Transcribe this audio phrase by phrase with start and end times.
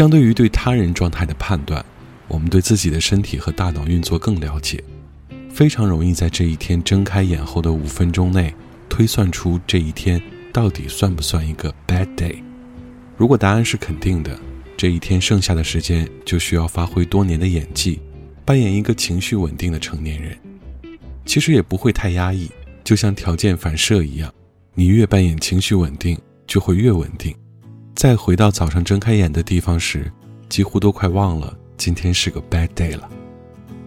[0.00, 1.84] 相对于对他人状态的判断，
[2.26, 4.82] 我们对自己的身体和大脑运作更了解，
[5.50, 8.54] 非常容易在这一天睁开眼后的五分钟内
[8.88, 10.18] 推算出这一天
[10.54, 12.42] 到底算不算一个 bad day。
[13.18, 14.40] 如果答案是肯定的，
[14.74, 18.00] 这一天剩下的时间就需要发挥多年的演技，
[18.46, 20.34] 扮演一个情绪稳定的成年人。
[21.26, 22.50] 其实也不会太压抑，
[22.82, 24.32] 就像条件反射一样，
[24.72, 27.36] 你越扮演情绪稳定，就会越稳定。
[27.94, 30.10] 再回到早上睁开眼的地方时，
[30.48, 33.08] 几乎都快忘了今天是个 bad day 了。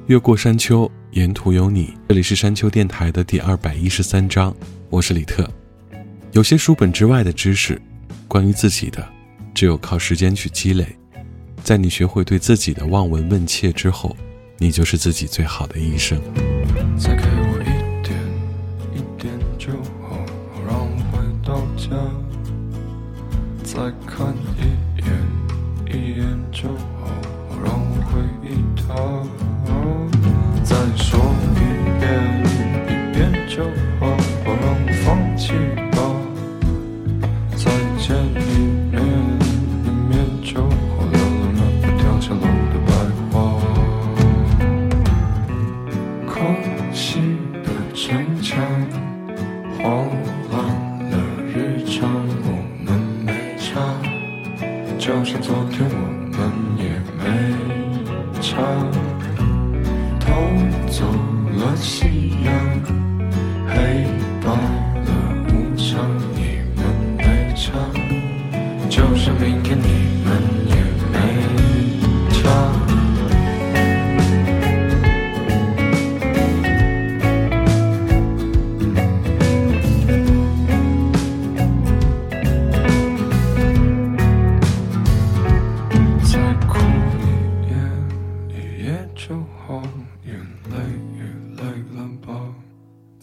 [0.07, 1.93] 越过山丘，沿途有你。
[2.09, 4.55] 这里是山丘电台的第二百一十三章，
[4.89, 5.49] 我是李特。
[6.31, 7.81] 有些书本之外的知识，
[8.27, 9.07] 关于自己的，
[9.53, 10.85] 只有靠时间去积累。
[11.63, 14.15] 在你学会对自己的望闻问切之后，
[14.57, 16.21] 你就是自己最好的医生。
[16.97, 18.19] 再给我一点，
[18.93, 19.71] 一点就
[20.01, 20.17] 好，
[20.67, 22.22] 让我回到家。
[23.73, 24.31] 再看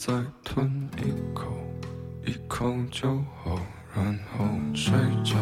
[0.03, 1.45] 再吞一口，
[2.25, 3.07] 一口就
[3.45, 3.61] 好，
[3.95, 5.37] 然后睡着。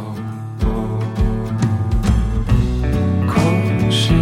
[3.29, 4.17] 空心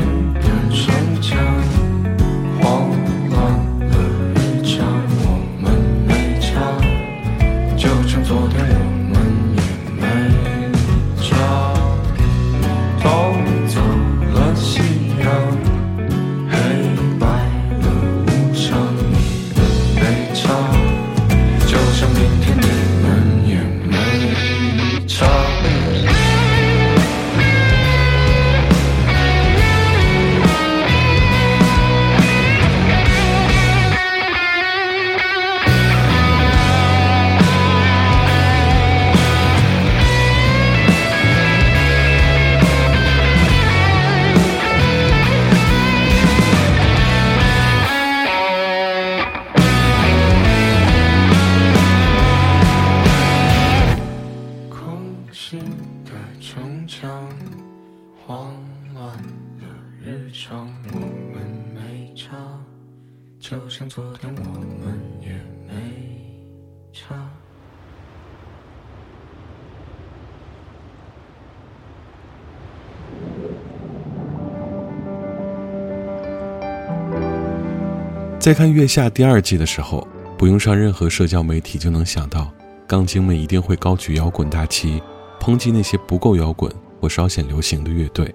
[78.46, 80.06] 在看《月下》第二季的时候，
[80.38, 82.48] 不用上任何社交媒体就能想到，
[82.86, 85.02] 杠精们一定会高举摇滚大旗，
[85.40, 88.32] 抨击那些不够摇滚或稍显流行的乐队，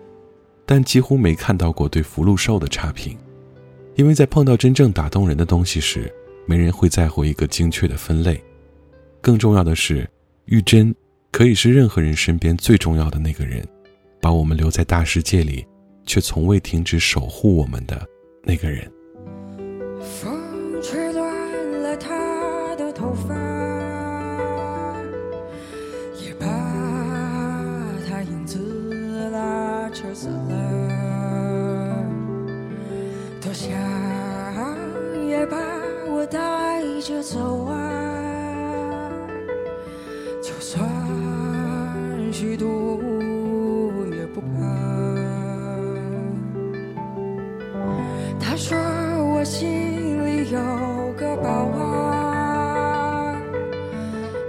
[0.65, 3.17] 但几乎没看到过对福禄寿的差评，
[3.95, 6.13] 因为在碰到真正打动人的东西时，
[6.45, 8.43] 没人会在乎一个精确的分类。
[9.21, 10.05] 更重要的是，
[10.43, 10.93] 玉珍
[11.31, 13.65] 可以是任何人身边最重要的那个人，
[14.19, 15.65] 把我们留在大世界里，
[16.05, 18.05] 却从未停止守护我们的
[18.43, 18.91] 那个人。
[20.01, 20.30] from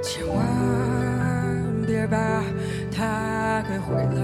[0.03, 0.37] 千万
[1.87, 2.19] 别把
[2.95, 4.21] 它给毁了。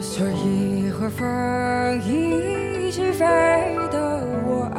[0.00, 1.26] 所以和风
[2.02, 3.24] 一起飞
[3.90, 4.76] 的我啊，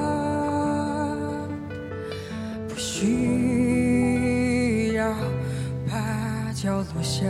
[2.68, 5.14] 不需要
[5.90, 7.26] 把脚落下。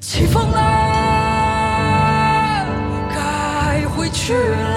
[0.00, 0.58] 起风了，
[3.14, 4.71] 该回去了。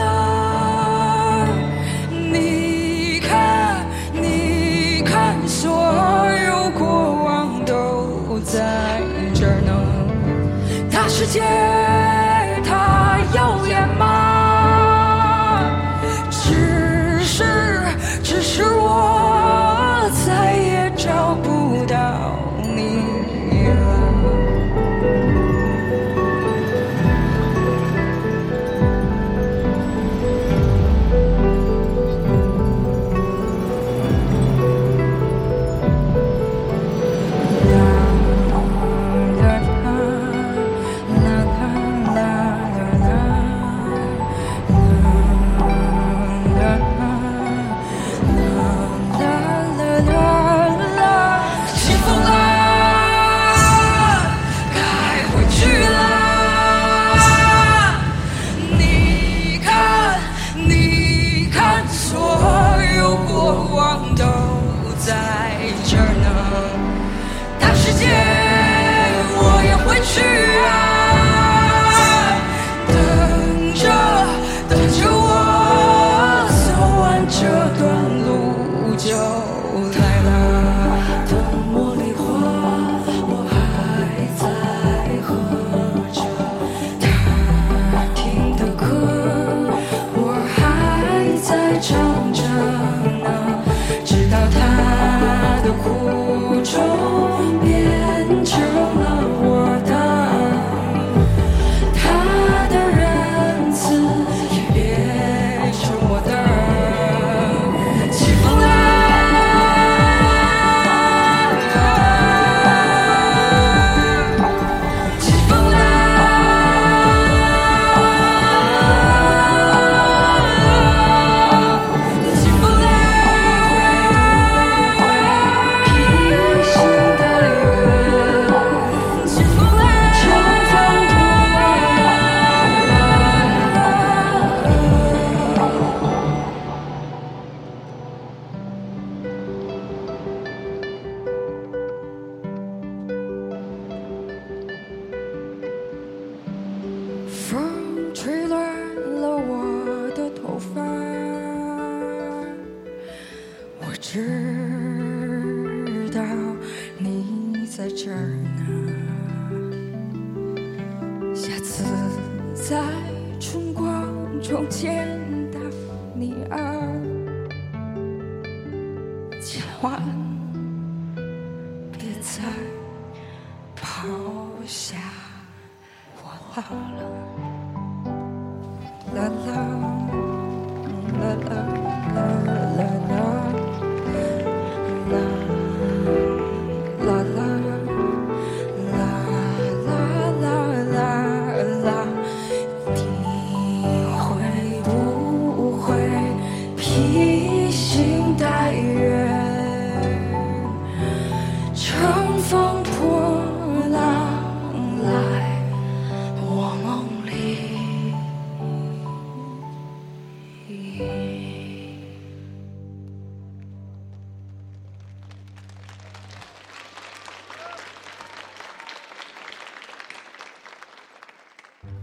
[11.25, 11.84] 世界，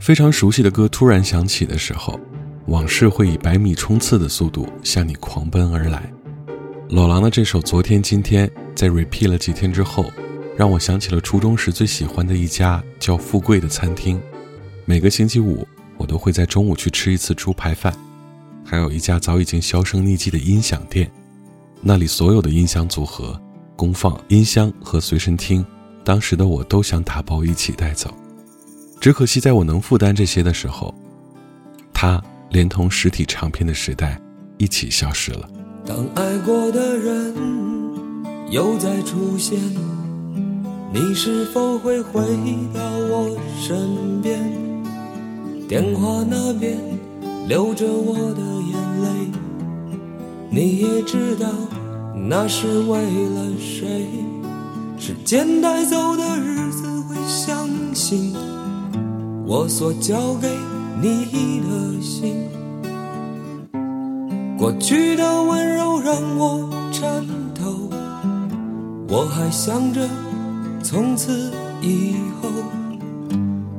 [0.03, 2.19] 非常熟悉的歌突然响起的时候，
[2.67, 6.13] 往事会以百米冲刺的速度向你狂奔而来。
[6.89, 10.13] 老狼的这首《昨天今天》在 repeat 了几天之后，
[10.57, 14.21] 让我想起了初中时最喜欢的一家叫“富贵”的餐厅。
[14.87, 15.65] 每个星期五，
[15.97, 17.95] 我都会在中午去吃一次猪排饭。
[18.65, 21.09] 还有一家早已经销声匿迹的音响店，
[21.81, 23.41] 那里所有的音响组合、
[23.77, 25.65] 功放、音箱和随身听，
[26.05, 28.13] 当时的我都想打包一起带走。
[29.03, 30.95] 只可惜，在我能负担这些的时候，
[31.93, 34.17] 它连同实体唱片的时代
[34.59, 35.51] 一起消失了。
[35.85, 37.35] 当爱过的人
[38.49, 39.59] 又再出现，
[40.93, 42.23] 你是否会回
[42.73, 42.81] 到
[43.11, 44.41] 我身边？
[45.67, 46.79] 电话那边
[47.49, 48.41] 流着我的
[48.71, 49.09] 眼泪，
[50.49, 51.49] 你也知道
[52.15, 54.07] 那是为了谁？
[54.97, 58.33] 时间带走的日子会相信
[59.55, 60.49] 我所交给
[60.99, 62.49] 你的心。
[64.57, 67.23] 过去的温柔让我颤
[67.55, 67.91] 抖，
[69.11, 70.09] 我还想着
[70.83, 72.49] 从此以后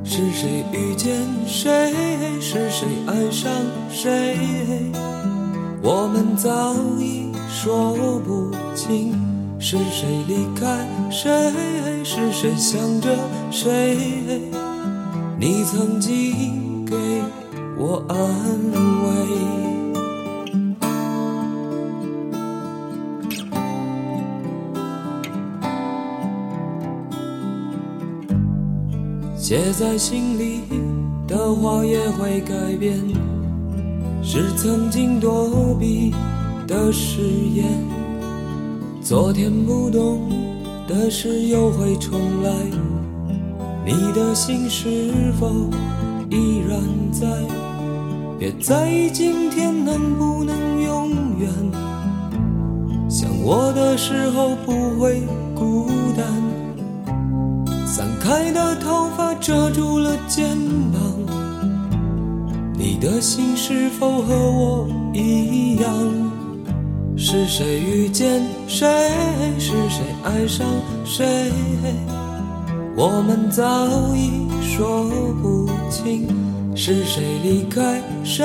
[0.04, 1.92] 是谁遇见谁，
[2.40, 3.50] 是谁爱上
[3.90, 4.38] 谁，
[5.82, 9.12] 我们早已说不清，
[9.58, 11.50] 是谁离开谁，
[12.04, 13.10] 是谁想着
[13.50, 13.98] 谁，
[15.46, 16.96] 你曾经给
[17.76, 18.16] 我安
[19.04, 19.10] 慰。
[29.36, 30.62] 写在心里
[31.28, 32.98] 的话也会改变，
[34.22, 36.14] 是曾经躲避
[36.66, 37.66] 的誓言。
[39.02, 40.26] 昨天不懂
[40.88, 42.50] 的事又会重来，
[43.84, 45.50] 你的心是否
[46.30, 46.80] 依然
[47.12, 47.26] 在？
[48.38, 51.50] 别在意今天能不能永远，
[53.08, 55.22] 想我的时候不会
[55.54, 55.86] 孤
[56.16, 56.26] 单。
[57.86, 60.48] 散开的头发遮住了肩
[60.92, 61.00] 膀，
[62.76, 65.90] 你的心是否和我一样？
[67.16, 68.86] 是谁遇见谁？
[69.58, 70.66] 是谁爱上
[71.04, 71.52] 谁？
[72.96, 73.64] 我们早
[74.14, 75.04] 已说
[75.42, 76.28] 不清，
[76.76, 78.44] 是谁离开谁？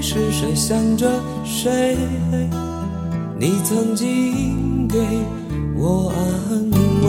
[0.00, 1.08] 是谁想着
[1.44, 1.96] 谁？
[3.38, 4.98] 你曾经给
[5.76, 6.70] 我安
[7.02, 7.08] 慰。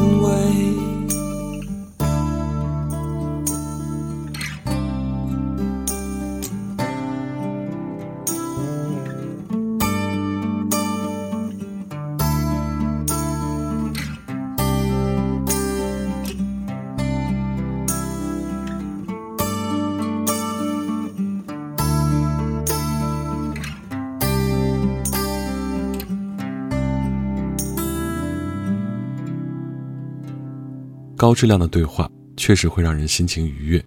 [31.31, 33.81] 高质量的对话确实会让人心情愉悦。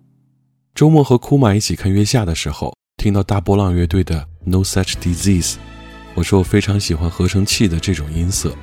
[0.75, 5.53] 周末和库玛一起看月下的时候，听到大波浪乐队的《No Such Disease》，
[6.15, 8.57] 我说我非常喜欢合成器的这种音色。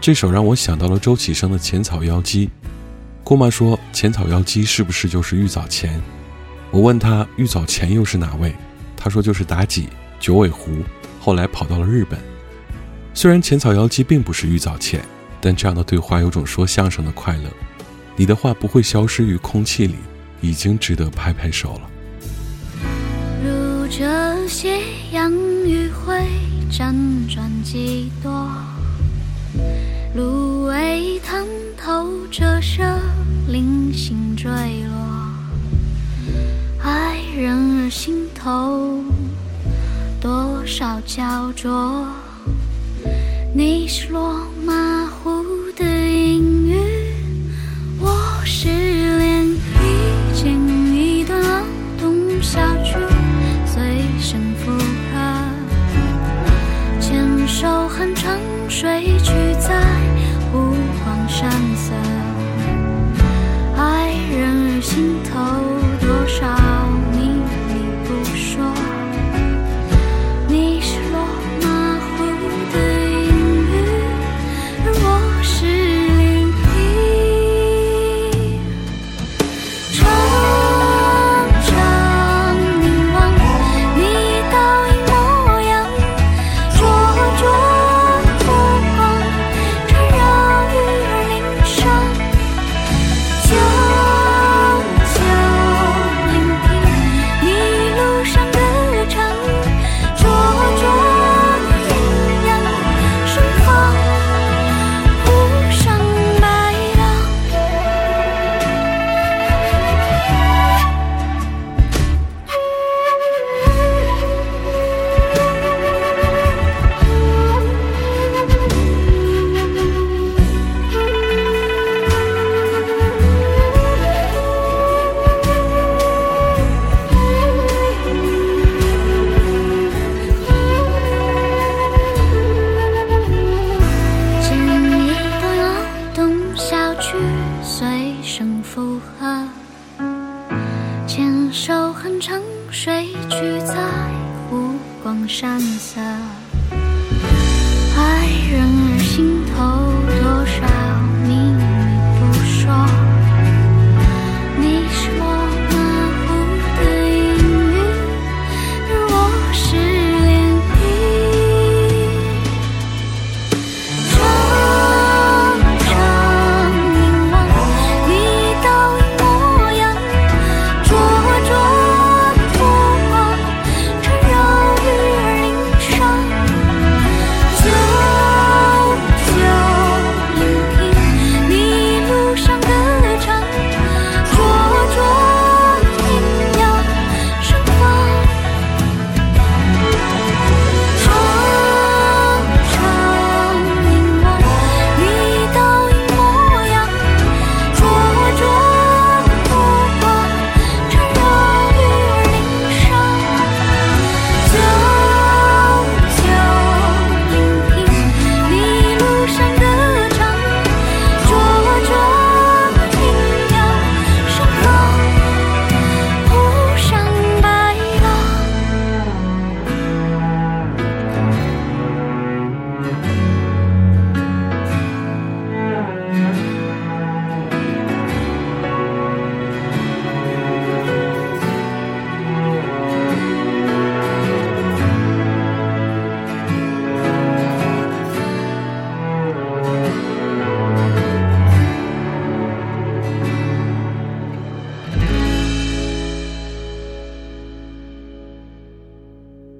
[0.00, 2.46] 这首让我想到了周启生的《浅草妖姬》。
[3.24, 6.00] 库玛说：“浅草妖姬是不是就是玉藻前？”
[6.70, 8.54] 我问他：“玉藻前又是哪位？”
[8.96, 9.88] 他说：“就是妲己、
[10.20, 10.70] 九尾狐，
[11.18, 12.16] 后来跑到了日本。”
[13.12, 15.04] 虽然浅草妖姬并不是玉藻前，
[15.40, 17.50] 但这样的对话有种说相声的快乐。
[18.18, 19.94] 你的话不会消失于空气里，
[20.40, 21.88] 已经值得拍拍手了。
[23.44, 24.80] 如这斜
[25.12, 25.32] 阳
[25.64, 26.26] 余晖
[26.68, 26.92] 辗
[27.32, 28.50] 转几多，
[30.16, 31.46] 芦苇探
[31.76, 32.82] 透折射
[33.46, 35.32] 零星坠落，
[36.82, 39.00] 爱人儿心头
[40.20, 42.04] 多少焦灼，
[43.54, 44.42] 你是落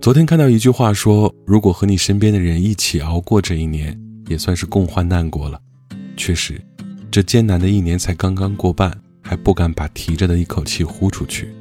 [0.08, 3.94] 昨天看到一句话说，如果和你身边的人一起熬过这一年，
[4.26, 5.60] 也算是共患难过了。
[6.16, 6.58] 确实，
[7.10, 8.90] 这艰难的一年才刚刚过半，
[9.22, 11.52] 还不敢把提着的一口气呼出去，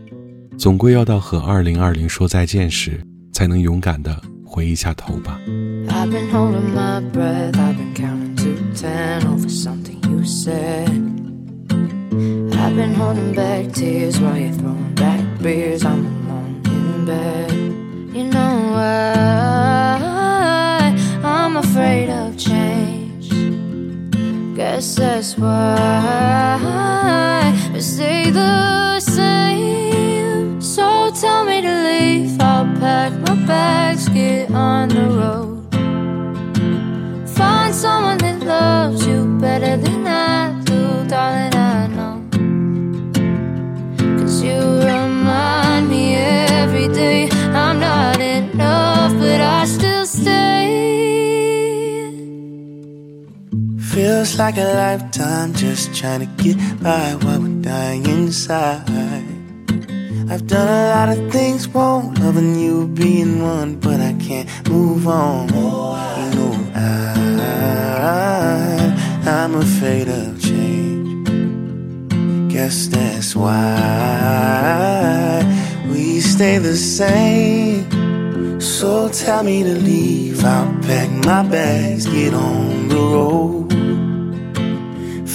[0.58, 5.38] 总归要到和二零二零说再见时，才能勇敢的回一下头吧。
[5.90, 10.88] I've been holding my breath, I've been counting to ten over something you said.
[12.54, 15.82] I've been holding back tears while you're throwing back beers.
[15.82, 17.47] I'm alone in bed.
[21.78, 23.30] Afraid of change.
[24.56, 26.58] Guess that's why
[27.72, 30.60] we stay the same.
[30.60, 32.42] So tell me to leave.
[32.42, 35.70] I'll pack my bags, get on the road.
[37.38, 41.47] Find someone that loves you better than I do, darling.
[54.28, 58.84] Feels like a lifetime just trying to get by while we're dying inside.
[60.30, 65.08] I've done a lot of things wrong, loving you being one, but I can't move
[65.08, 65.48] on.
[65.48, 65.62] You
[66.36, 66.84] know I,
[69.26, 71.30] I'm afraid of change.
[72.52, 73.54] Guess that's why
[75.90, 78.60] we stay the same.
[78.60, 83.77] So tell me to leave, I'll pack my bags, get on the road.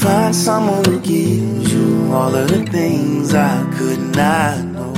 [0.02, 4.92] Find someone who gives you all of the things I could not know.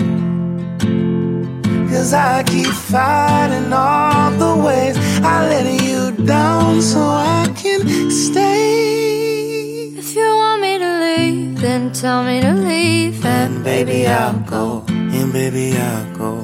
[1.90, 9.92] Cause I keep fighting all the ways I let you down so I can stay.
[9.98, 13.22] If you want me to leave, then tell me to leave.
[13.26, 16.43] And baby, I'll go, and baby, I'll go.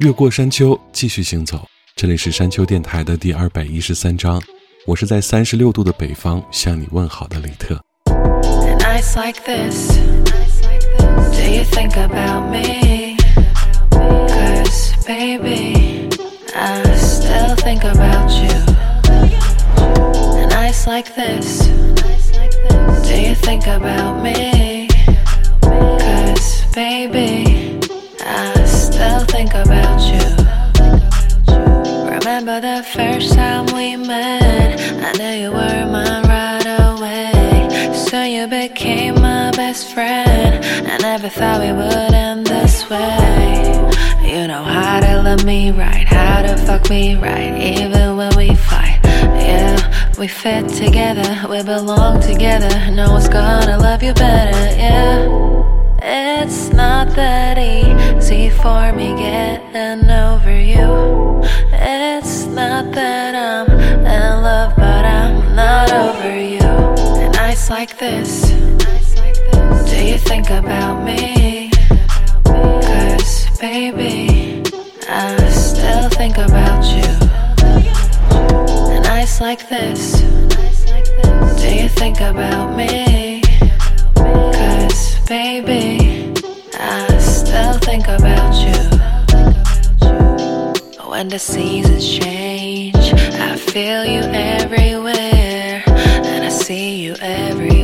[0.00, 1.60] 越过山丘，继续行走。
[1.94, 4.40] 这里是山丘电台的第二百一十三章，
[4.86, 7.78] 我是在三十六度的北方向你问好的李特。
[8.78, 9.14] Nights
[41.30, 43.74] never thought we would end this way.
[44.22, 48.54] You know how to love me right, how to fuck me right, even when we
[48.54, 49.00] fight.
[49.04, 49.76] Yeah,
[50.18, 52.70] we fit together, we belong together.
[52.92, 55.28] No one's gonna love you better, yeah.
[56.02, 61.42] It's not that easy for me getting over you.
[61.72, 66.58] It's not that I'm in love, but I'm not over you.
[67.20, 68.49] And nights like this,
[70.30, 71.70] think about me?
[72.44, 74.62] Cause baby,
[75.08, 77.10] I still think about you.
[78.94, 80.20] And Ice like this?
[81.60, 83.42] Do you think about me?
[84.14, 86.32] Cause baby,
[86.74, 88.80] I still think about you.
[91.10, 93.14] When the seasons change,
[93.48, 94.22] I feel you
[94.60, 97.79] everywhere, and I see you everywhere.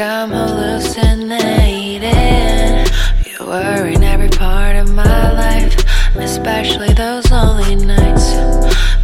[0.00, 2.00] I'm hallucinating.
[3.26, 5.76] You were in every part of my life,
[6.16, 8.32] especially those lonely nights.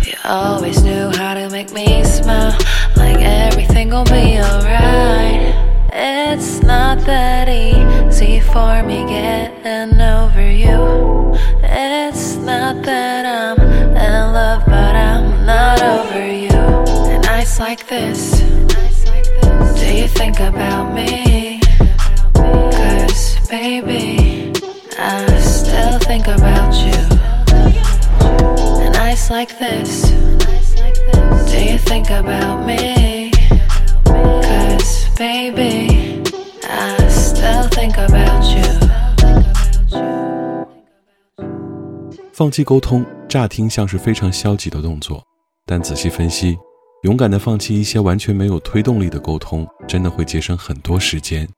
[0.07, 2.57] You always knew how to make me smile,
[2.97, 5.55] like everything will be alright.
[5.93, 11.35] It's not that easy for me getting over you.
[11.63, 16.49] It's not that I'm in love, but I'm not over you.
[17.11, 18.36] And nights like this,
[20.16, 21.60] think about me?
[22.34, 24.52] Cause baby,
[24.98, 26.94] I still think about you.
[28.82, 30.12] And nights like this,
[31.50, 33.32] do you think about me?
[34.06, 36.24] Cause baby,
[36.64, 38.62] I still think about you.
[42.34, 45.24] 放弃沟通，乍听像是非常消极的动作，
[45.66, 46.58] 但仔细分析，
[47.07, 51.49] 勇敢的放弃一些完全没有推动力的沟通，真的会节省很多时间。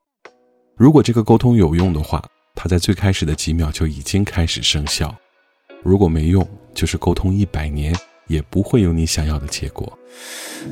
[0.77, 2.23] 如果这个沟通有用的话，
[2.55, 5.09] 它在最开始的几秒就已经开始生效；
[5.83, 9.99] 如果没用，就是沟通一百年也不会有你想要的结果。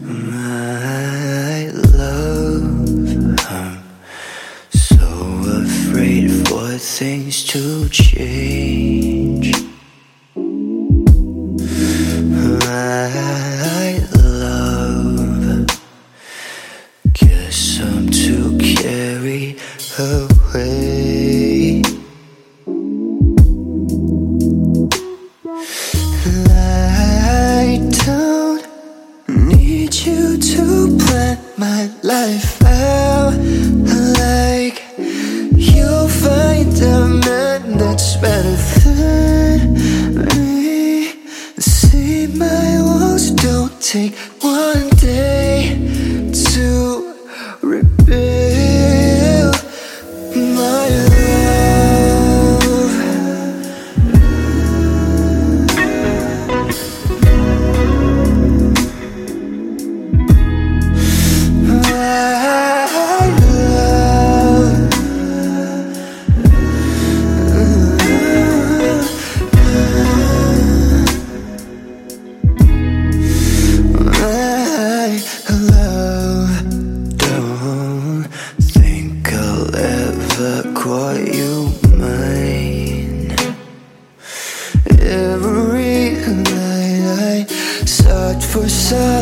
[0.05, 2.67] My love,
[3.49, 3.79] I'm
[4.75, 5.07] so
[5.65, 9.57] afraid for things to change.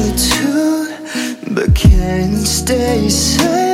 [0.05, 3.74] Solitude, but can't stay silent.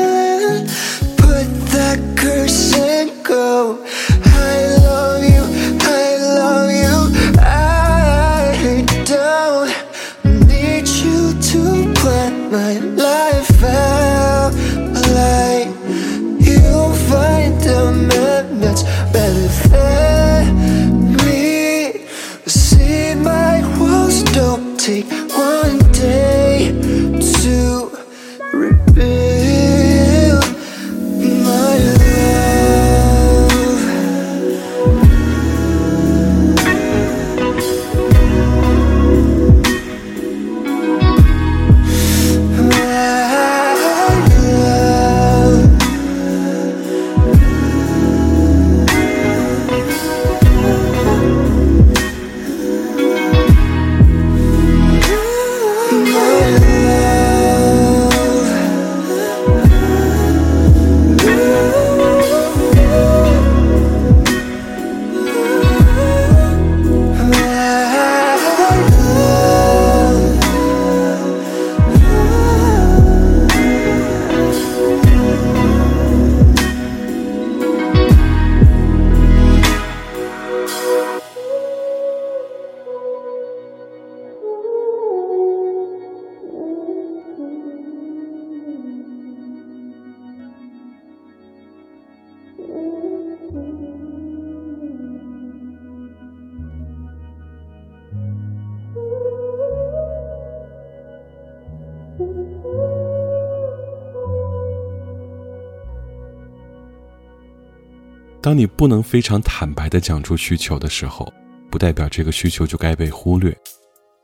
[108.51, 111.33] 当你不能非常坦白的讲出需求的时候，
[111.71, 113.57] 不代表这个需求就该被忽略。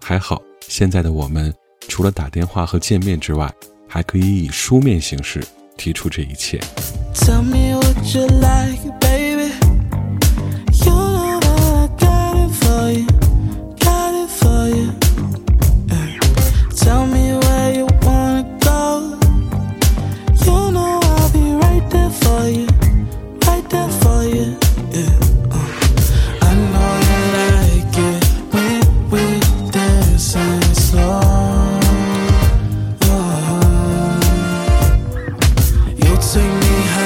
[0.04, 1.54] 还好，现在的我们
[1.86, 3.48] 除了打电话和见面之外，
[3.88, 5.40] 还可以以书面形式
[5.76, 6.58] 提出这一切。
[7.14, 9.35] Tell me what you like, baby.
[36.26, 37.05] sing me high.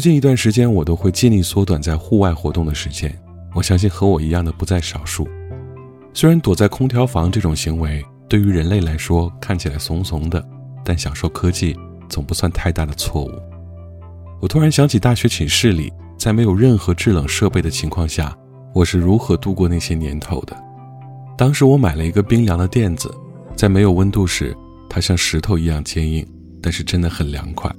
[0.00, 3.14] 最近一段时间，我都会尽力缩短在户外活动的时间。
[3.54, 5.28] 我相信和我一样的不在少数。
[6.14, 10.42] 虽然躲在空调房这种行为对于人类来说看起来怂怂的，
[10.82, 11.76] 但享受科技
[12.08, 13.30] 总不算太大的错误。
[14.40, 18.34] 我突然想起大学寝室里，在没有任何制冷设备的情况下，
[18.74, 20.56] 我是如何度过那些年头的。
[21.36, 23.14] 当时我买了一个冰凉的垫子，
[23.54, 24.56] 在没有温度时，
[24.88, 26.26] 它像石头一样坚硬，
[26.62, 27.70] 但是真的很凉快。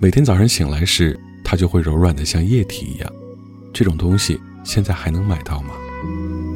[0.00, 1.16] 每天早上醒来时，
[1.52, 3.12] 它就会柔软的像液体一样。
[3.74, 5.74] 这种东西现在还能买到吗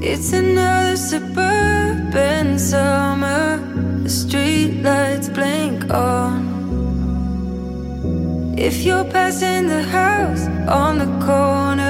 [0.01, 3.59] ？It's another suburban summer.
[4.05, 6.47] The streetlights blink on.
[8.57, 11.86] If you're passing the house on the corner,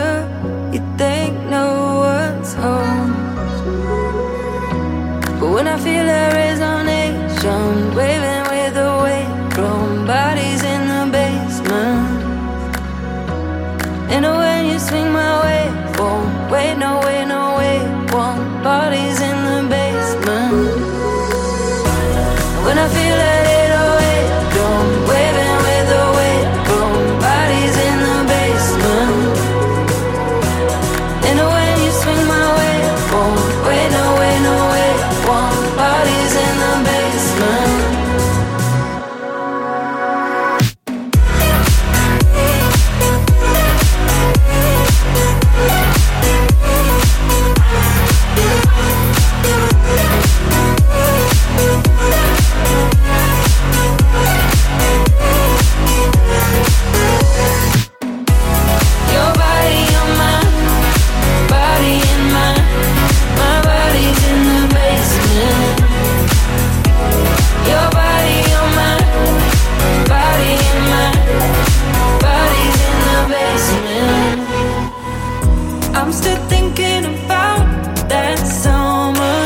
[76.76, 77.64] thinking about
[78.08, 79.40] that summer,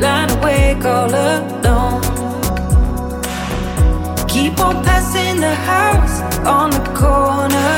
[0.00, 2.02] lying awake all alone.
[4.28, 7.74] Keep on passing the house on the corner,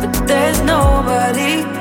[0.00, 1.71] but there's nobody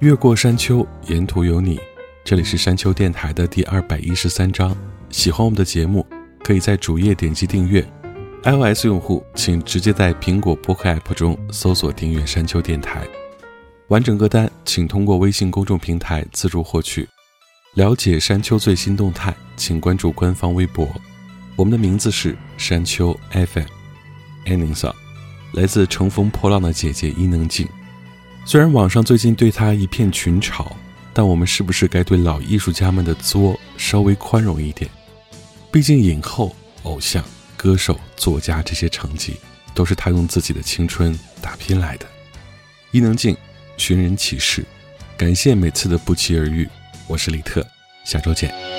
[0.00, 1.78] 越过山丘，沿途有你。
[2.24, 4.74] 这里是山丘电台的第二百一十三章。
[5.10, 6.06] 喜欢我们的节目，
[6.42, 7.86] 可以在主页点击订阅。
[8.44, 13.06] iOS 用户请直接在苹果播客 App 中搜索订阅山丘电台。
[13.88, 17.06] 完整歌单请通过微信公众平台自助获取。
[17.74, 20.88] 了解山丘最新动态，请关注官方微博。
[21.56, 23.66] 我们的名字是山丘 FM。
[24.46, 24.94] a n i s a
[25.52, 27.68] 来自乘风破浪的姐姐伊能静。
[28.44, 30.66] 虽然网上最近对她一片群嘲，
[31.12, 34.90] 但我们是不是该对老艺术家们的作稍微宽容一点？
[35.70, 37.24] 毕竟影后、偶像。
[37.62, 39.36] 歌手、作家这些成绩，
[39.74, 42.06] 都是他用自己的青春打拼来的。
[42.90, 43.36] 伊能静，
[43.76, 44.64] 寻人启事，
[45.14, 46.66] 感谢每次的不期而遇。
[47.06, 47.62] 我是李特，
[48.02, 48.69] 下周见。